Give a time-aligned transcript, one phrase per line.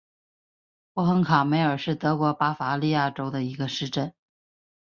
[0.95, 4.11] 霍亨卡梅尔是德国巴伐利亚州的一个市镇。